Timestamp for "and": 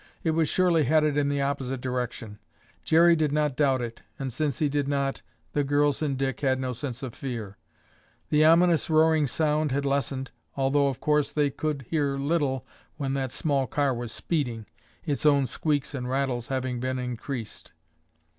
4.17-4.33, 6.01-6.17, 15.93-16.09